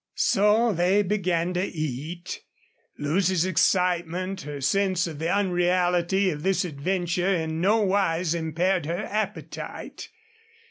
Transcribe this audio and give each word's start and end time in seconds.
So 0.15 0.73
they 0.73 1.03
began 1.03 1.53
to 1.53 1.63
eat. 1.63 2.41
Lucy's 2.97 3.45
excitement, 3.45 4.41
her 4.41 4.59
sense 4.59 5.05
of 5.05 5.19
the 5.19 5.29
unreality 5.31 6.31
of 6.31 6.41
this 6.41 6.65
adventure, 6.65 7.31
in 7.35 7.61
no 7.61 7.81
wise 7.81 8.33
impaired 8.33 8.87
her 8.87 9.05
appetite. 9.05 10.09